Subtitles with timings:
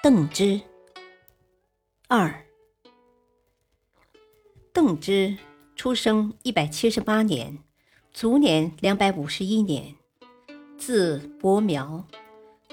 [0.00, 0.60] 邓芝。
[2.06, 2.46] 二，
[4.72, 5.36] 邓芝
[5.74, 7.58] 出生一百七十八年，
[8.12, 9.96] 卒年两百五十一年，
[10.78, 12.06] 字伯苗，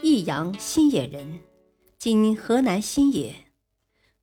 [0.04, 1.40] 益阳新野人，
[1.98, 3.34] 今河南新野，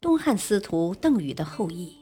[0.01, 1.97] 东汉司徒邓禹的后裔。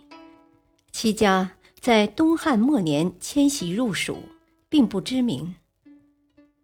[0.93, 4.19] 其家在东汉末年迁徙入蜀，
[4.69, 5.55] 并不知名。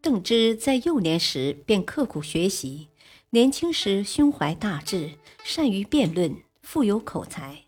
[0.03, 2.89] 邓芝在幼年时便刻苦学习。
[3.37, 5.11] 年轻时胸怀大志，
[5.45, 7.65] 善于辩论，富有口才。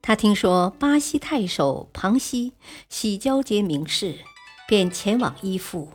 [0.00, 2.52] 他听说巴西太守庞熙
[2.88, 4.14] 喜交结名士，
[4.68, 5.90] 便前往依附。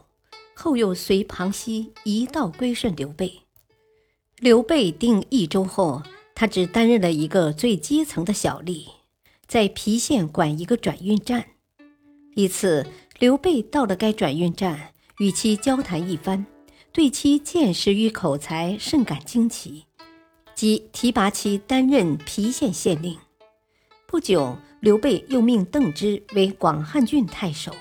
[0.53, 3.43] 后又随庞熙一道归顺刘备。
[4.39, 6.03] 刘备定益州后，
[6.35, 8.87] 他只担任了一个最基层的小吏，
[9.47, 11.45] 在郫县管一个转运站。
[12.35, 12.85] 一次，
[13.19, 16.45] 刘备到了该转运站，与其交谈一番。
[16.93, 19.85] 对其见识与口才甚感惊奇，
[20.53, 23.17] 即提拔其担任郫县县令。
[24.05, 27.73] 不久，刘备又命邓芝为广汉郡太守。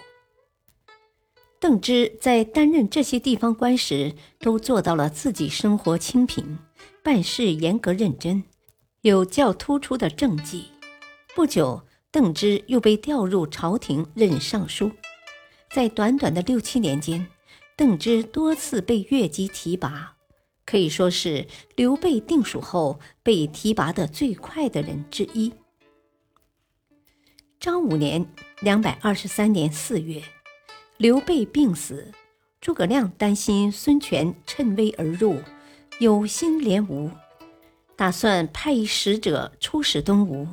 [1.59, 6.59] 邓芝在担任这些地方官时，都做到了自己生活清贫，
[7.03, 8.45] 办事严格认真，
[9.01, 10.67] 有较突出的政绩。
[11.35, 14.93] 不久，邓芝又被调入朝廷任尚书，
[15.75, 17.27] 在短短的六七年间。
[17.81, 20.15] 邓芝多次被越级提拔，
[20.67, 25.51] 可以说是刘备定蜀后被提拔的最快的人之一。
[27.59, 28.27] 张五年
[28.61, 30.23] （两百二十三年四月），
[30.99, 32.13] 刘备病死，
[32.61, 35.39] 诸葛亮担心孙权趁危而入，
[36.01, 37.11] 有心怜吴，
[37.97, 40.47] 打算派一使者出使东吴，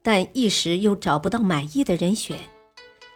[0.00, 2.38] 但一时又找不到满意的人选，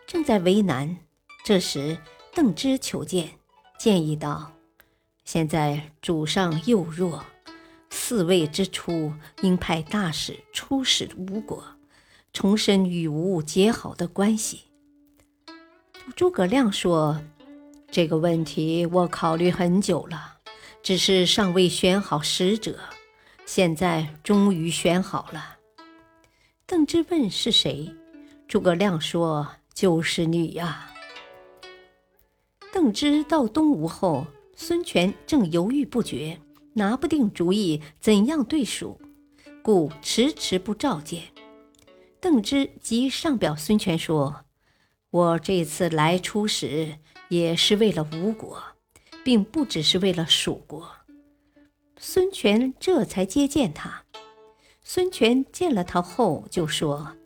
[0.05, 0.97] 正在为难。
[1.45, 1.97] 这时，
[2.37, 3.31] 邓芝求见。
[3.79, 4.53] 建议道
[5.25, 7.25] ：“现在主上幼弱，
[7.91, 9.11] 嗣位之初
[9.41, 11.65] 应派大使出使吴国，
[12.35, 14.65] 重申与吴结好的关系。”
[16.15, 17.23] 诸葛亮说
[17.91, 20.37] ：“这个问题我考虑很久了，
[20.83, 22.79] 只是尚未选好使者，
[23.47, 25.57] 现在终于选好了。”
[26.67, 27.95] 邓芝问是谁，
[28.47, 30.91] 诸葛亮说：“就是你呀。”
[32.76, 36.38] 邓芝到东吴后，孙权正犹豫不决，
[36.75, 39.00] 拿不定主意怎样对蜀，
[39.62, 41.22] 故迟迟不召见。
[42.20, 44.44] 邓芝即上表孙权说
[45.09, 46.98] ：“我这次来出使，
[47.31, 48.62] 也是为了吴国，
[49.25, 50.87] 并不只是为了蜀国。”
[51.97, 54.04] 孙权这才接见他。
[54.82, 57.16] 孙权见了他后，就说：“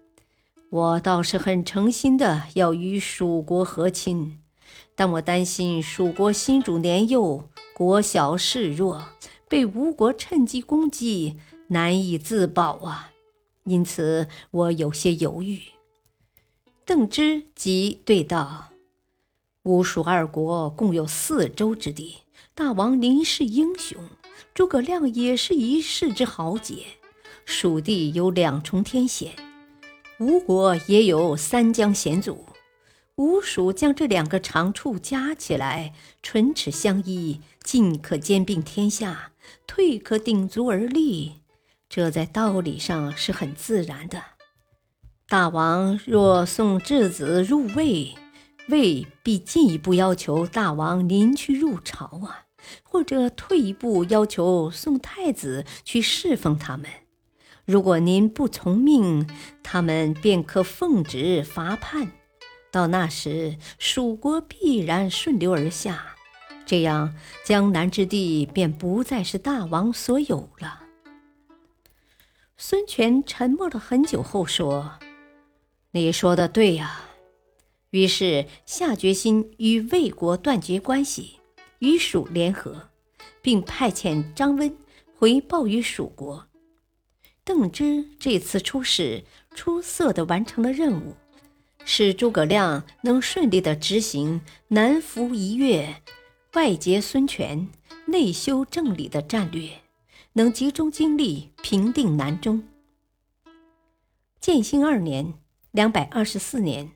[0.71, 4.37] 我倒是很诚心的要与蜀国和亲。”
[5.01, 9.03] 但我担心蜀国新主年幼，国小势弱，
[9.49, 11.39] 被吴国趁机攻击，
[11.69, 13.11] 难以自保啊！
[13.65, 15.59] 因此我有些犹豫。
[16.85, 18.73] 邓芝即对道
[19.65, 22.19] ：“吴蜀二国共有四州之地，
[22.55, 24.03] 大王您是英雄，
[24.53, 26.85] 诸葛亮也是一世之豪杰。
[27.47, 29.33] 蜀地有两重天险，
[30.19, 32.45] 吴国也有三江险阻。”
[33.17, 39.33] 吴蜀将这两个长处加起来，唇齿相依，进可兼并天下，
[39.67, 41.33] 退可鼎足而立，
[41.89, 44.23] 这在道理上是很自然的。
[45.29, 48.15] 大王若送质子入魏，
[48.69, 52.47] 魏必进一步要求大王您去入朝啊，
[52.83, 56.89] 或者退一步要求送太子去侍奉他们。
[57.67, 59.29] 如果您不从命，
[59.63, 62.13] 他们便可奉旨伐叛。
[62.71, 66.15] 到那时，蜀国必然顺流而下，
[66.65, 67.15] 这样
[67.45, 70.85] 江南之地便不再是大王所有了。
[72.57, 74.99] 孙权沉默了很久后说
[75.93, 77.07] ：“你说的对呀。”
[77.91, 81.41] 于是下决心与魏国断绝关系，
[81.81, 82.91] 与蜀联合，
[83.43, 84.73] 并派遣张温
[85.19, 86.47] 回报于蜀国。
[87.43, 89.25] 邓芝这次出使，
[89.57, 91.17] 出色的完成了任务。
[91.85, 96.03] 使诸葛亮能顺利地执行南服一越、
[96.55, 97.69] 外结孙权、
[98.07, 99.71] 内修政理的战略，
[100.35, 102.63] 能集中精力平定南中。
[104.41, 105.35] 建兴二年
[105.73, 106.93] （两百二十四年），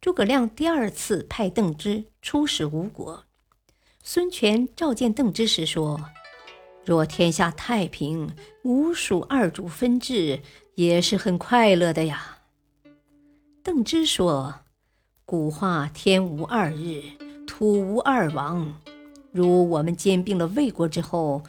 [0.00, 3.24] 诸葛亮第二次派邓芝出使吴国。
[4.02, 5.98] 孙权召见邓芝时说
[6.84, 10.40] ：“若天下太平，吴蜀二主分治，
[10.74, 12.32] 也是很快乐的呀。”
[13.64, 14.56] 邓芝说
[15.24, 17.02] ：“古话天无二日，
[17.46, 18.78] 土无二王。
[19.32, 21.42] 如我们兼并了魏国之后，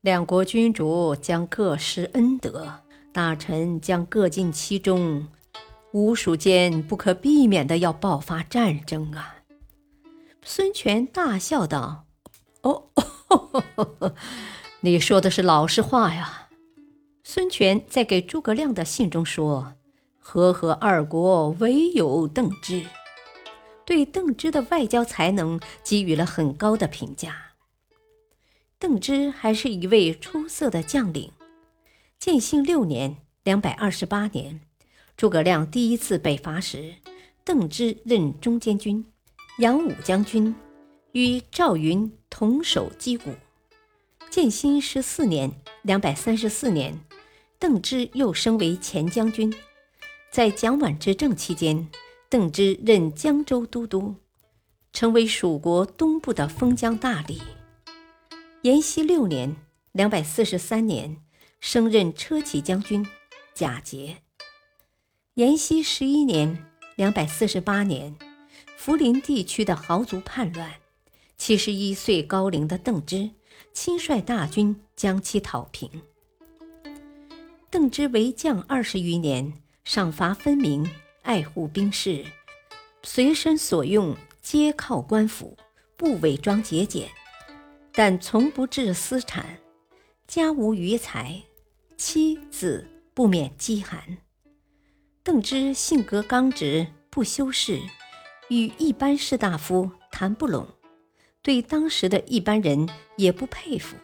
[0.00, 2.80] 两国君主将各施恩德。”
[3.14, 5.28] 大臣将各尽其中，
[5.92, 9.36] 吴蜀间不可避免的要爆发战争啊！
[10.42, 12.06] 孙权大笑道
[12.62, 12.88] ：“哦，
[14.80, 16.48] 你说的是老实话呀。”
[17.22, 19.74] 孙权在给诸葛亮的信中说
[20.22, 22.86] ：“和合二国，唯有邓芝。”
[23.84, 27.52] 对邓芝的外交才能给予了很高的评价。
[28.78, 31.32] 邓芝还是一位出色的将领。
[32.18, 34.60] 建兴六年（两百二十八年），
[35.16, 36.94] 诸葛亮第一次北伐时，
[37.44, 39.04] 邓芝任中监军、
[39.58, 40.54] 扬武将军，
[41.10, 43.30] 与赵云同守击鼓。
[44.30, 45.50] 建兴十四年
[45.82, 46.98] （两百三十四年），
[47.58, 49.52] 邓芝又升为前将军。
[50.32, 51.90] 在蒋琬执政期间，
[52.30, 54.14] 邓芝任江州都督，
[54.90, 57.38] 成为蜀国东部的封疆大吏。
[58.62, 59.54] 延熙六年
[59.92, 61.18] （两百四十三年）。
[61.60, 63.06] 升任车骑将军，
[63.54, 64.22] 贾节。
[65.34, 66.64] 延熙十一年
[66.96, 68.16] （两百四十八年），
[68.80, 70.72] 涪陵地区的豪族叛乱，
[71.36, 73.30] 七十一岁高龄的邓芝
[73.72, 75.88] 亲率大军将其讨平。
[77.70, 80.88] 邓芝为将二十余年，赏罚分明，
[81.22, 82.24] 爱护兵士，
[83.02, 85.56] 随身所用皆靠官府，
[85.96, 87.08] 不伪装节俭，
[87.92, 89.58] 但从不置私产，
[90.26, 91.42] 家无余财。
[91.96, 94.18] 妻子不免饥寒。
[95.22, 97.80] 邓芝性格刚直，不修饰，
[98.48, 100.66] 与一般士大夫谈不拢，
[101.42, 103.96] 对当时的一般人也不佩服，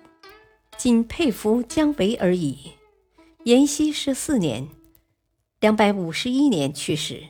[0.77, 2.73] 仅佩服姜维而已。
[3.45, 4.69] 延熙十四年
[5.61, 7.21] （两百五十一年）去世，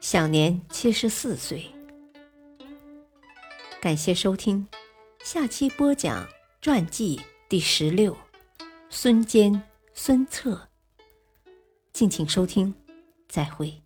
[0.00, 1.62] 享年七十四岁。
[3.78, 4.66] 感谢收听，
[5.22, 6.26] 下期播讲
[6.62, 7.20] 传记
[7.50, 8.16] 第十六，
[8.88, 9.62] 孙坚。
[9.94, 10.70] 孙策，
[11.92, 12.72] 敬请收听，
[13.28, 13.81] 再会。